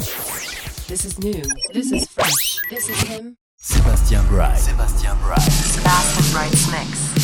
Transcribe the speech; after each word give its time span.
This 0.00 1.04
is 1.04 1.18
new. 1.18 1.42
This 1.74 1.92
is 1.92 2.06
fresh. 2.08 2.58
This 2.70 2.88
is 2.88 3.02
him. 3.02 3.36
Sébastien 3.60 4.26
Bright. 4.28 4.56
Sébastien 4.56 5.16
Bright. 5.22 5.40
Sebastian 5.42 6.32
Bright's 6.32 6.70
mix. 6.72 7.19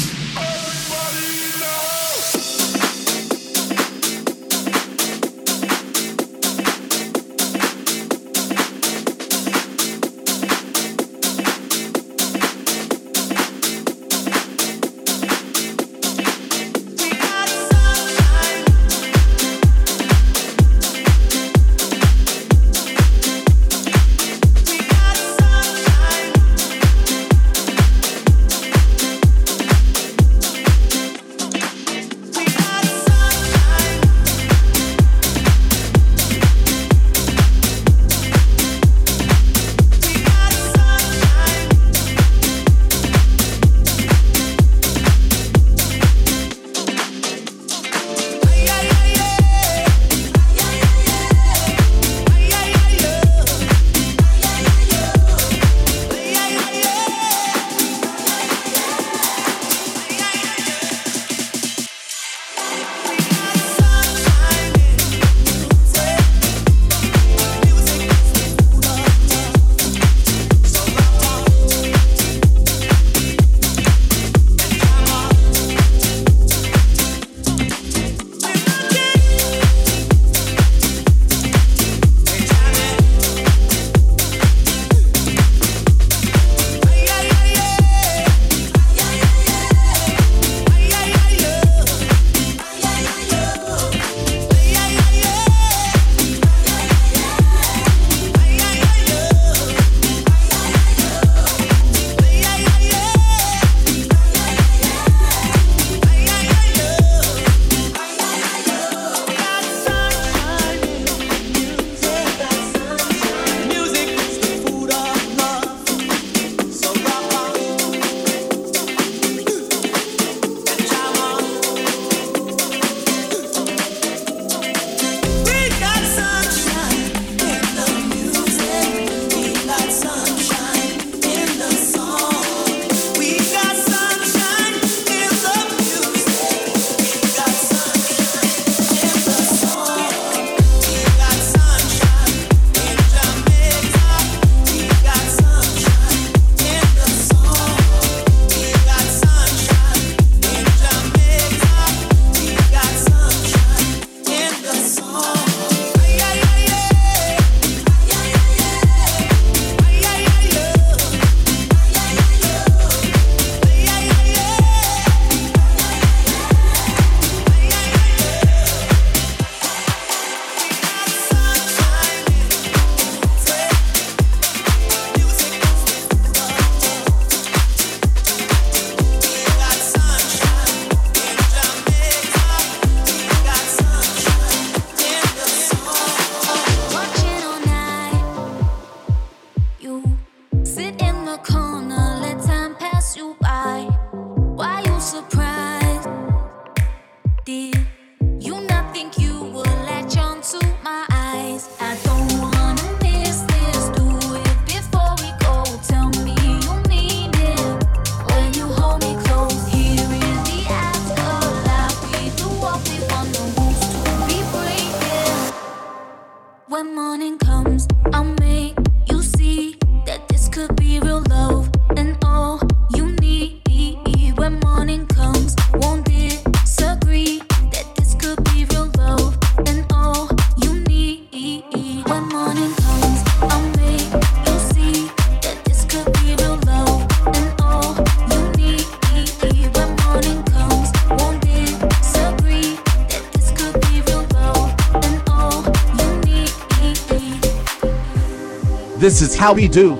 How 249.37 249.53
We 249.53 249.69
Do 249.69 249.93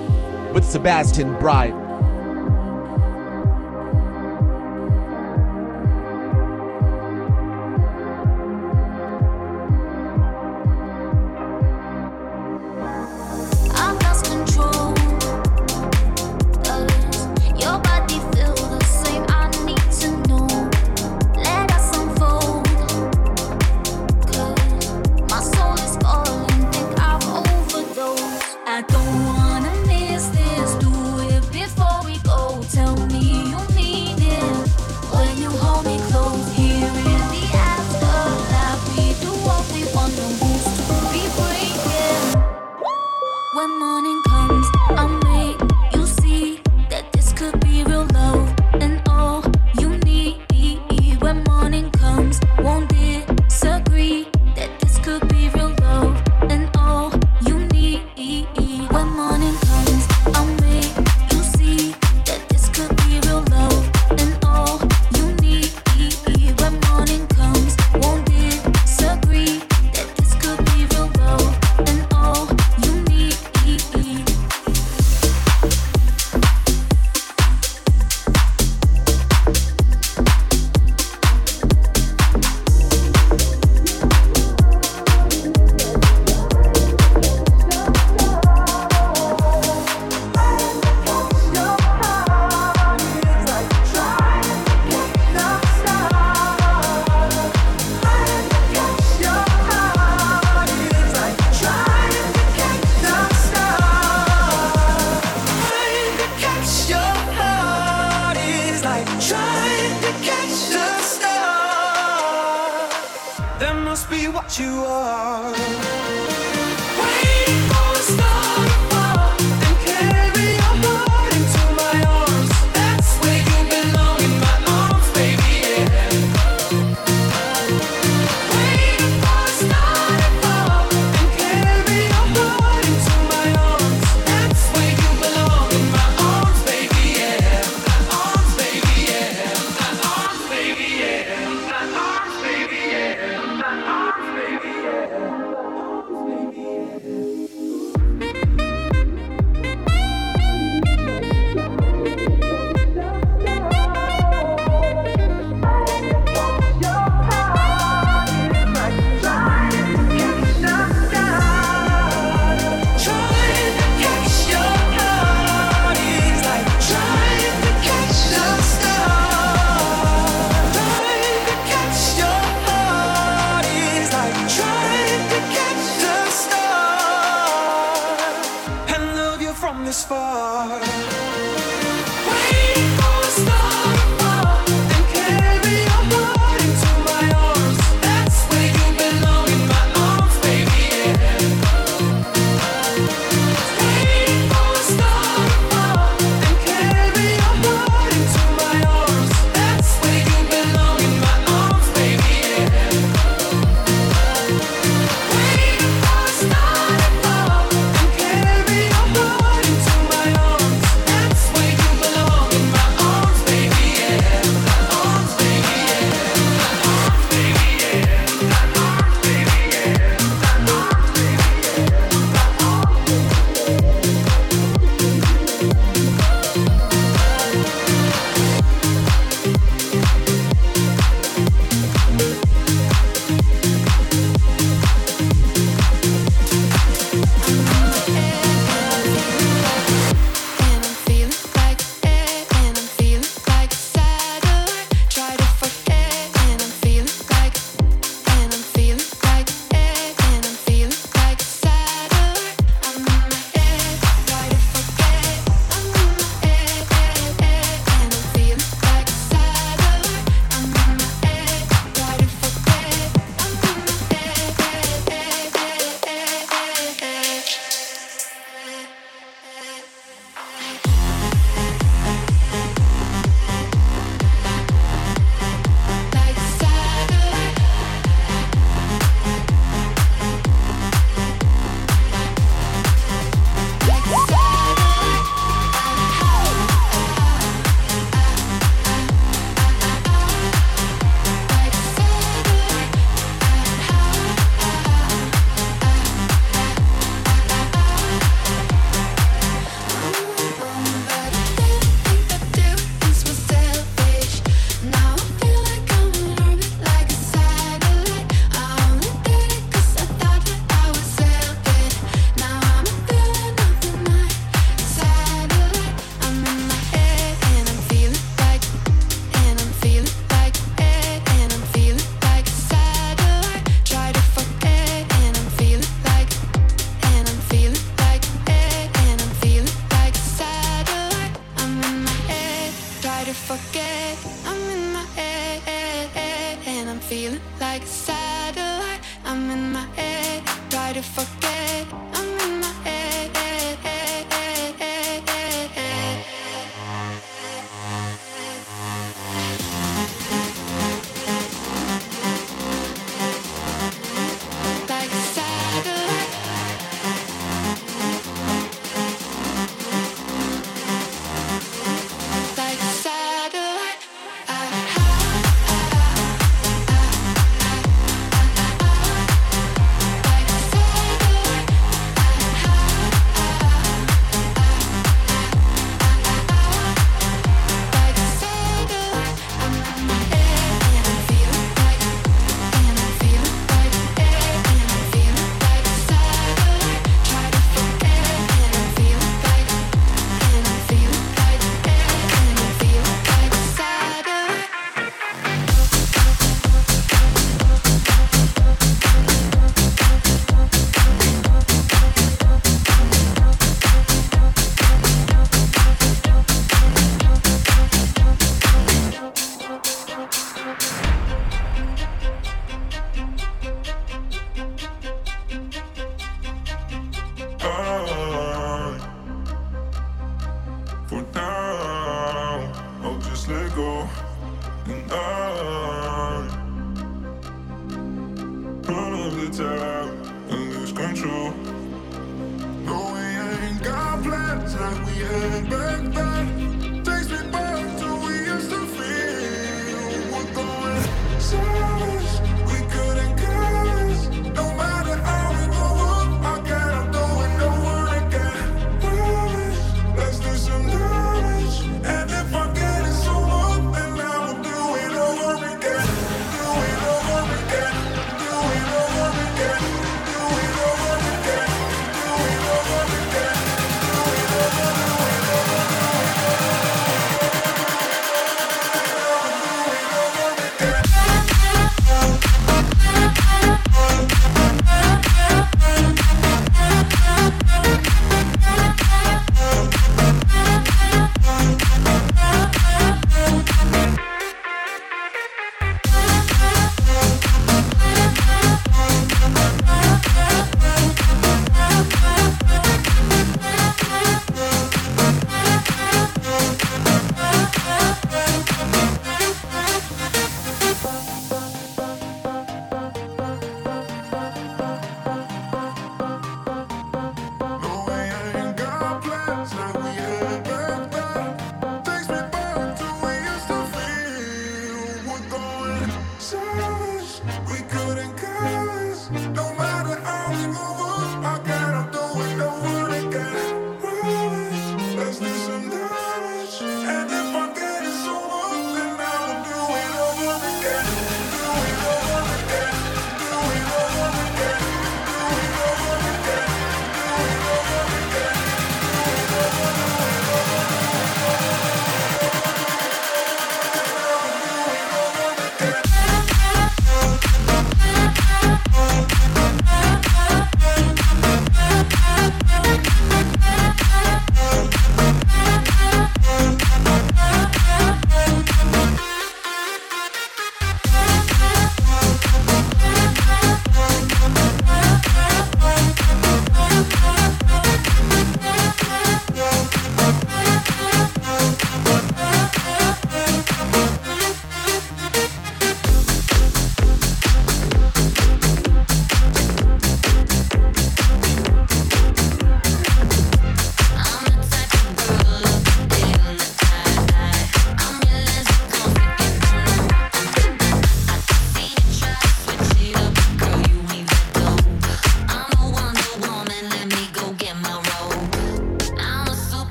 with 0.51 0.65
Sebastian 0.65 1.37
Bright. 1.37 1.86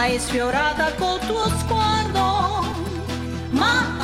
ma 0.00 0.06
è 0.06 0.16
sfiorata 0.16 0.94
col 0.94 1.18
tuo 1.26 1.46
sguardo, 1.58 2.64
ma 3.50 3.99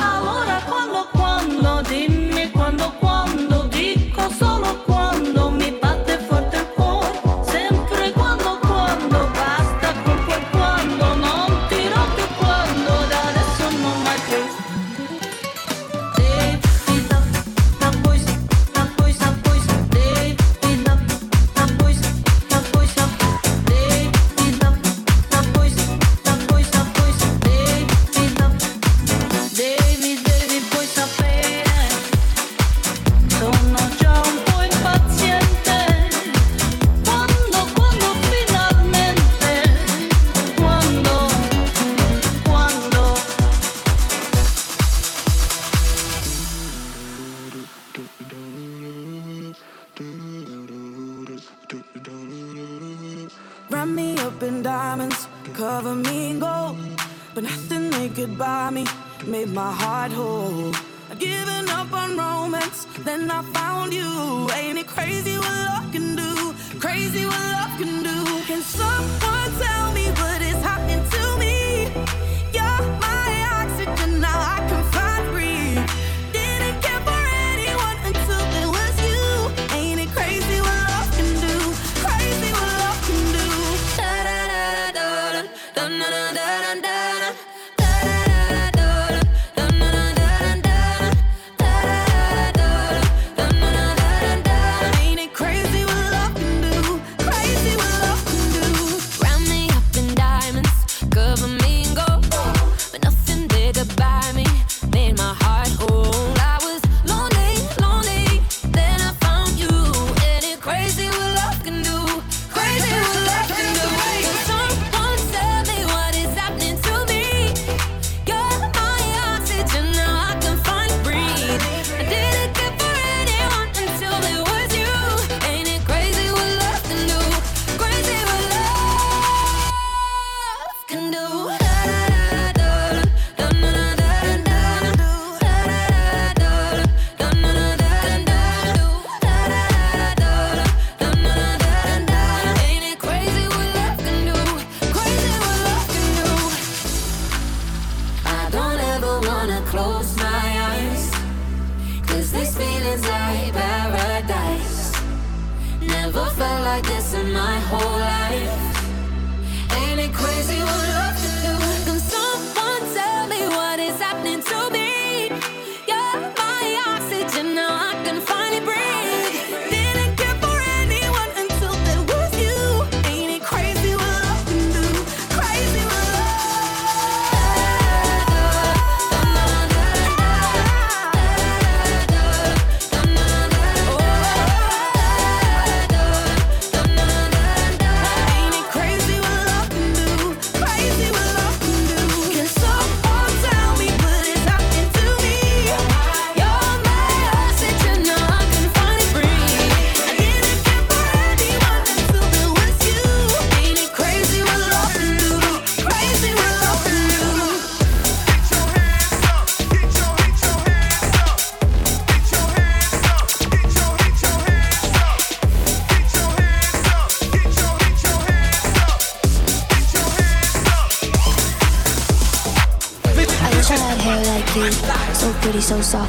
giving 61.19 61.69
up 61.69 61.91
on 61.93 62.17
romance. 62.17 62.87
Then 62.99 63.29
I 63.31 63.41
found 63.53 63.93
you. 63.93 64.49
Ain't 64.53 64.77
it 64.77 64.87
crazy 64.87 65.37
what 65.37 65.51
love 65.69 65.91
can 65.91 66.15
do? 66.15 66.53
Crazy 66.79 67.25
what 67.25 67.41
love 67.53 67.73
can 67.79 68.03
do. 68.03 68.17
Can 68.45 68.61
someone 68.61 69.51
tell 69.59 69.91
me 69.93 70.05
what 70.11 70.41
is 70.41 70.59
happening? 70.63 71.06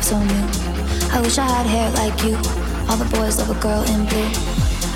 so 0.09 0.16
new. 0.25 0.49
I 1.12 1.21
wish 1.21 1.37
I 1.37 1.44
had 1.44 1.66
hair 1.66 1.90
like 2.01 2.16
you. 2.25 2.33
All 2.88 2.97
the 2.97 3.05
boys 3.12 3.37
love 3.37 3.53
a 3.53 3.61
girl 3.61 3.83
in 3.92 4.09
blue. 4.09 4.31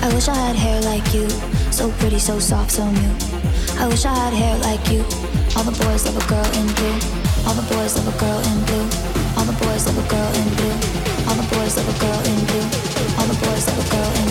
I 0.01 0.09
wish 0.09 0.27
I 0.27 0.33
had 0.33 0.55
hair 0.55 0.81
like 0.81 1.05
you. 1.13 1.29
So 1.69 1.91
pretty, 2.01 2.17
so 2.17 2.39
soft, 2.39 2.71
so 2.71 2.89
new. 2.89 3.13
I 3.77 3.85
wish 3.85 4.05
I 4.05 4.15
had 4.15 4.33
hair 4.33 4.57
like 4.65 4.81
you. 4.89 5.05
All 5.53 5.65
the 5.69 5.77
boys 5.85 6.09
love 6.09 6.17
a 6.17 6.25
girl 6.25 6.49
in 6.57 6.65
blue. 6.73 6.97
All 7.45 7.53
the 7.53 7.67
boys 7.69 7.93
love 7.93 8.09
a 8.09 8.17
girl 8.17 8.41
in 8.41 8.57
blue. 8.65 8.89
All 9.37 9.45
the 9.45 9.57
boys 9.61 9.85
love 9.85 10.01
a 10.01 10.05
girl 10.09 10.31
in 10.33 10.49
blue. 10.57 10.77
All 11.29 11.37
the 11.37 11.47
boys 11.53 11.77
love 11.77 11.89
a 11.93 11.97
girl 12.01 12.21
in 12.25 12.39
blue. 12.49 12.67
All 13.21 13.27
the 13.29 13.37
boys 13.45 13.63
love 13.69 13.85
a 13.85 13.89
girl 13.93 14.09
in 14.09 14.15
blue. 14.17 14.22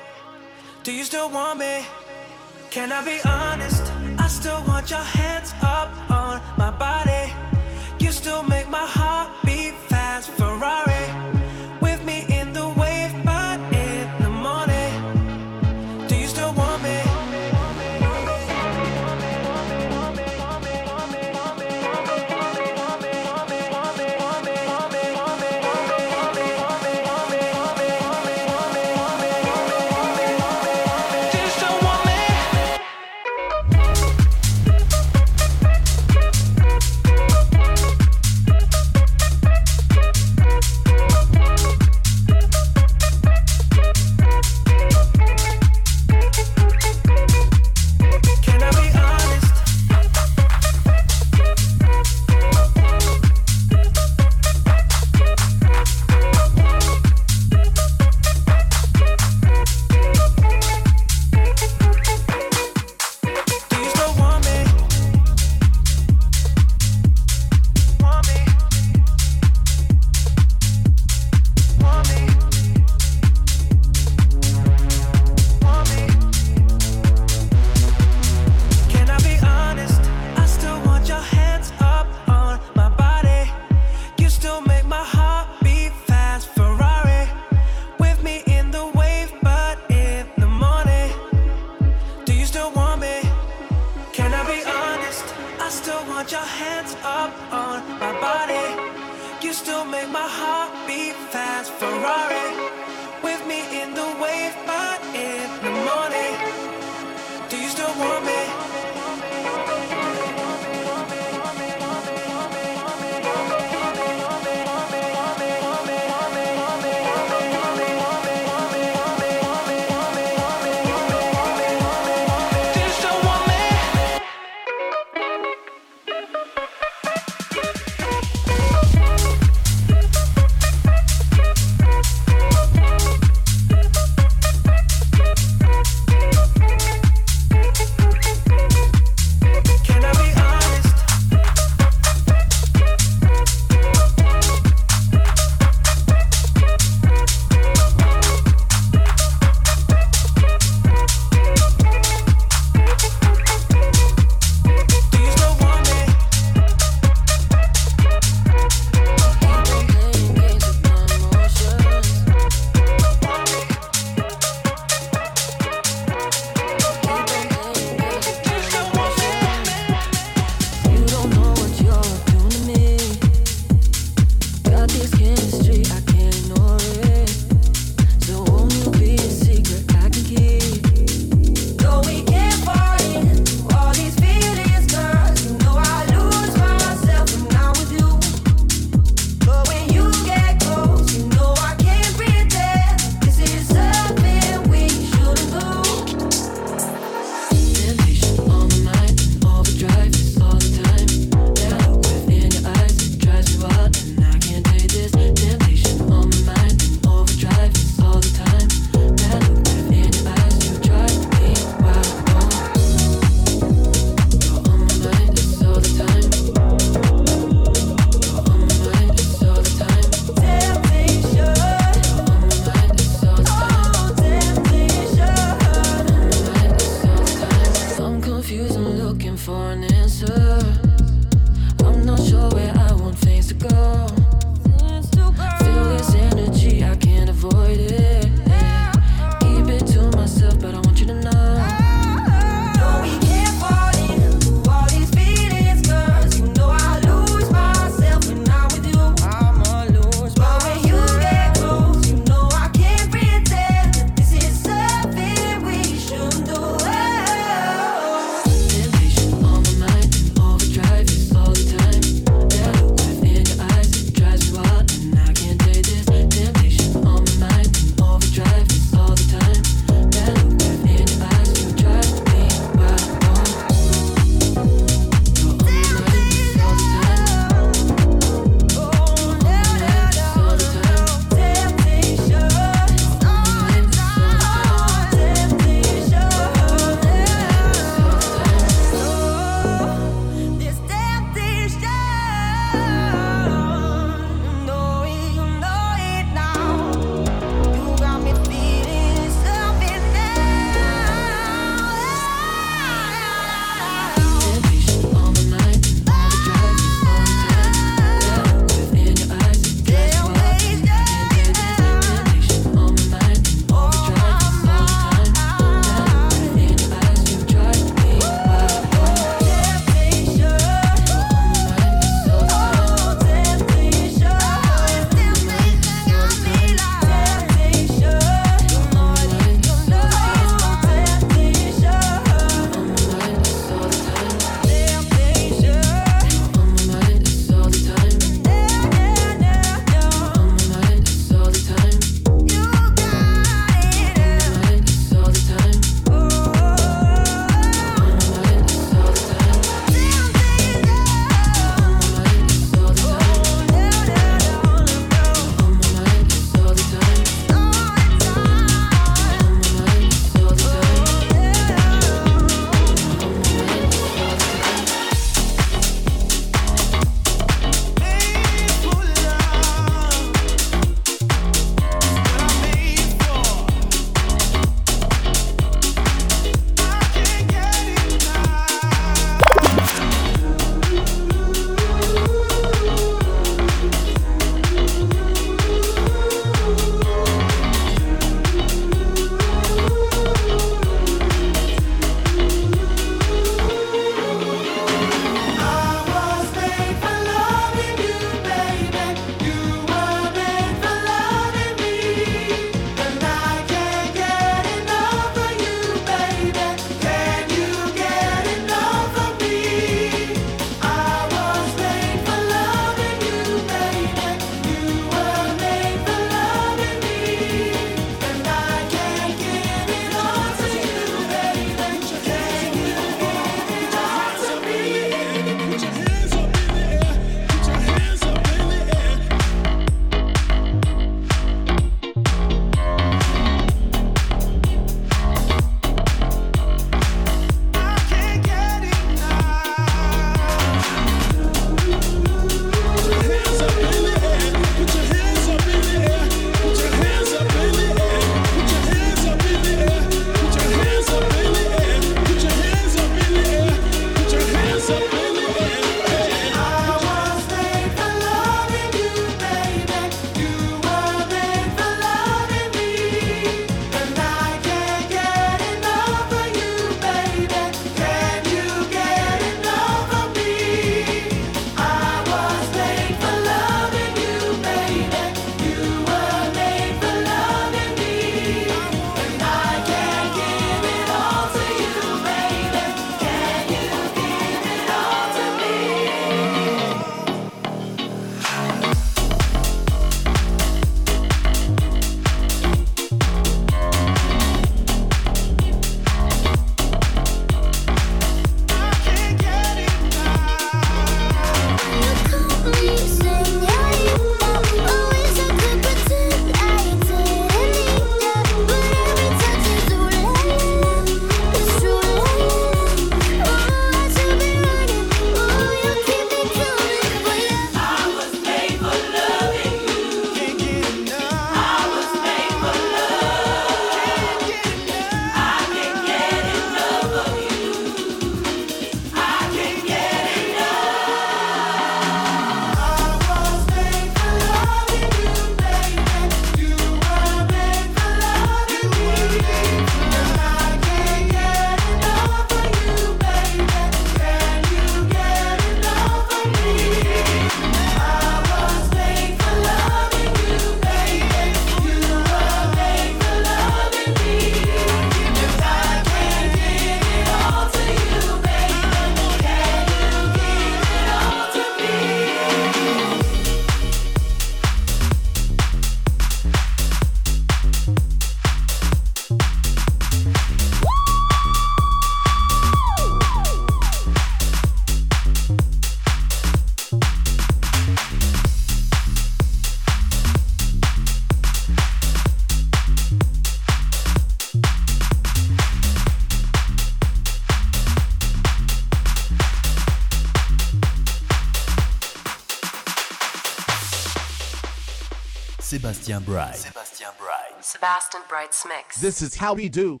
Sebastian 597.80 598.20
Bright's 598.28 598.66
mix. 598.66 599.00
This 599.00 599.22
is 599.22 599.36
how 599.36 599.54
we 599.54 599.70
do 599.70 600.00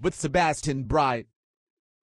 with 0.00 0.16
Sebastian 0.16 0.82
Bright. 0.82 1.26